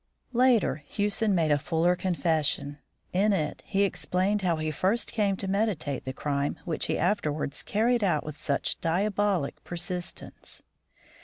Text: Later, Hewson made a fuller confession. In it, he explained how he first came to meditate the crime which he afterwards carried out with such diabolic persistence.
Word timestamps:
Later, 0.33 0.77
Hewson 0.77 1.35
made 1.35 1.51
a 1.51 1.59
fuller 1.59 1.95
confession. 1.95 2.79
In 3.13 3.33
it, 3.33 3.61
he 3.67 3.83
explained 3.83 4.41
how 4.41 4.55
he 4.55 4.71
first 4.71 5.11
came 5.11 5.37
to 5.37 5.47
meditate 5.47 6.05
the 6.05 6.11
crime 6.13 6.57
which 6.65 6.87
he 6.87 6.97
afterwards 6.97 7.61
carried 7.61 8.03
out 8.03 8.23
with 8.23 8.35
such 8.35 8.81
diabolic 8.81 9.63
persistence. 9.63 10.63